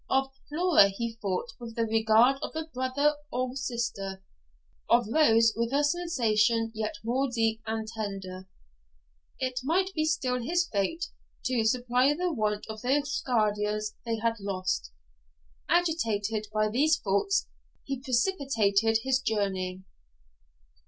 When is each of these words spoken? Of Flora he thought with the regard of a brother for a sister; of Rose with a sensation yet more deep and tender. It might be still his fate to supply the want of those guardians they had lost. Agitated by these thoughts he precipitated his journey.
Of 0.09 0.33
Flora 0.49 0.87
he 0.89 1.13
thought 1.21 1.49
with 1.59 1.75
the 1.75 1.85
regard 1.85 2.37
of 2.41 2.55
a 2.55 2.63
brother 2.65 3.17
for 3.29 3.51
a 3.53 3.55
sister; 3.55 4.23
of 4.89 5.05
Rose 5.09 5.53
with 5.55 5.71
a 5.71 5.83
sensation 5.83 6.71
yet 6.73 6.95
more 7.03 7.29
deep 7.29 7.61
and 7.67 7.87
tender. 7.87 8.47
It 9.37 9.59
might 9.63 9.93
be 9.93 10.05
still 10.05 10.41
his 10.41 10.67
fate 10.67 11.05
to 11.45 11.63
supply 11.65 12.15
the 12.15 12.33
want 12.33 12.65
of 12.67 12.81
those 12.81 13.21
guardians 13.27 13.93
they 14.03 14.17
had 14.17 14.39
lost. 14.39 14.91
Agitated 15.69 16.47
by 16.51 16.67
these 16.67 16.97
thoughts 16.97 17.47
he 17.83 17.99
precipitated 18.01 19.01
his 19.03 19.19
journey. 19.21 19.83